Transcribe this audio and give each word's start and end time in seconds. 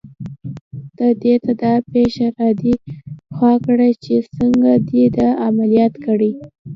ته 0.97 1.07
دې 1.21 1.33
دا 1.61 1.73
پښه 1.91 2.27
را 2.37 2.49
دې 2.61 2.73
خوا 3.35 3.53
کړه 3.65 3.87
چې 4.03 4.15
څنګه 4.35 4.71
دې 4.89 5.03
در 5.15 5.31
عملیات 5.47 5.93
کړې. 6.05 6.31